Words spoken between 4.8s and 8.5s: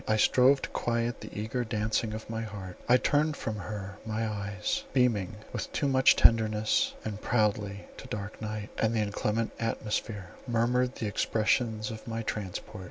beaming with too much tenderness, and proudly, to dark